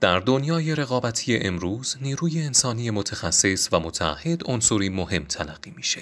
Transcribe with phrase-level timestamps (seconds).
[0.00, 6.00] در دنیای رقابتی امروز نیروی انسانی متخصص و متعهد عنصری مهم تلقی میشه.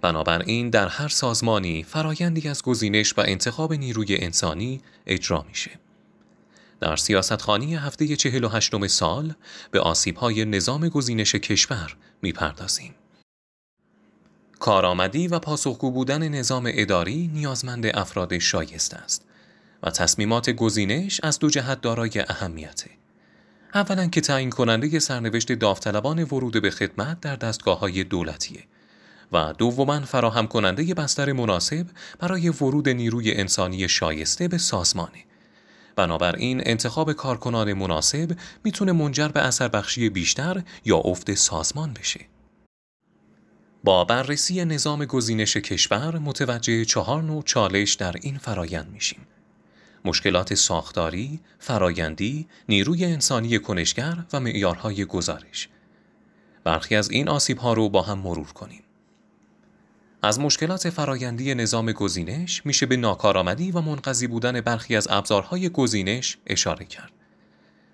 [0.00, 5.70] بنابراین در هر سازمانی فرایندی از گزینش و انتخاب نیروی انسانی اجرا میشه.
[6.80, 9.34] در سیاستخانی هفته 48 سال
[9.70, 12.94] به آسیب‌های نظام گزینش کشور می‌پردازیم.
[14.58, 19.24] کارآمدی و پاسخگو بودن نظام اداری نیازمند افراد شایسته است
[19.82, 22.99] و تصمیمات گزینش از دو جهت دارای اهمیته.
[23.74, 28.64] اولا که تعیین کننده سرنوشت داوطلبان ورود به خدمت در دستگاه های دولتیه
[29.32, 31.86] و دوما فراهم کننده بستر مناسب
[32.18, 35.24] برای ورود نیروی انسانی شایسته به سازمانه.
[35.96, 42.20] بنابراین انتخاب کارکنان مناسب می‌تونه منجر به اثر بخشی بیشتر یا افت سازمان بشه.
[43.84, 49.20] با بررسی نظام گزینش کشور متوجه چهار نوع چالش در این فرایند میشیم.
[50.04, 55.68] مشکلات ساختاری، فرایندی، نیروی انسانی کنشگر و معیارهای گزارش.
[56.64, 58.82] برخی از این آسیبها رو با هم مرور کنیم.
[60.22, 66.36] از مشکلات فرایندی نظام گزینش میشه به ناکارآمدی و منقضی بودن برخی از ابزارهای گزینش
[66.46, 67.12] اشاره کرد.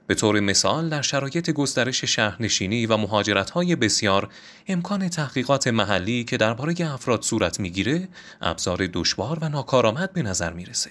[0.06, 4.28] به طور مثال در شرایط گسترش شهرنشینی و مهاجرت‌های بسیار
[4.66, 8.08] امکان تحقیقات محلی که درباره افراد صورت می‌گیره
[8.40, 10.90] ابزار دشوار و ناکارآمد به نظر می‌رسه.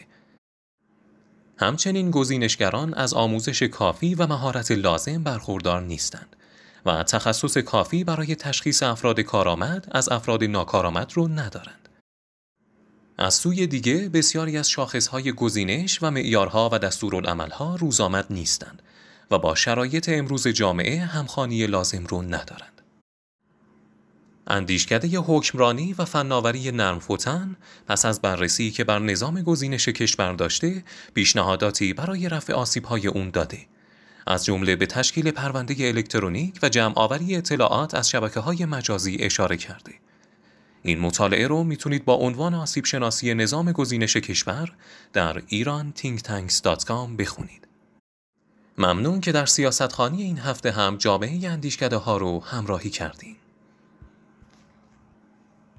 [1.57, 6.35] همچنین گزینشگران از آموزش کافی و مهارت لازم برخوردار نیستند
[6.85, 11.89] و تخصص کافی برای تشخیص افراد کارآمد از افراد ناکارآمد رو ندارند.
[13.17, 18.81] از سوی دیگه بسیاری از شاخصهای گزینش و معیارها و دستورالعملها روزآمد نیستند
[19.31, 22.74] و با شرایط امروز جامعه همخانی لازم رو ندارند.
[24.47, 27.55] اندیشکده حکمرانی و فناوری نرم فوتن
[27.87, 33.59] پس از بررسی که بر نظام گزینش کشور داشته پیشنهاداتی برای رفع آسیب‌های اون داده
[34.27, 39.57] از جمله به تشکیل پرونده الکترونیک و جمع آوری اطلاعات از شبکه های مجازی اشاره
[39.57, 39.93] کرده.
[40.83, 44.71] این مطالعه رو می‌تونید با عنوان آسیب شناسی نظام گزینش کشور
[45.13, 45.93] در ایران
[47.19, 47.67] بخونید.
[48.77, 53.35] ممنون که در سیاستخانی این هفته هم جامعه اندیشکده ها رو همراهی کردین.